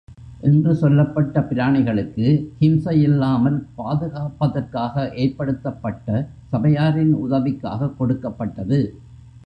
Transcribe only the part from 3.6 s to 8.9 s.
பாதுகாப்பதற்காக ஏற்படுத்தப்பட்ட சபையாரின் உதவிக் காகக் கொடுக்கப்பட்டது.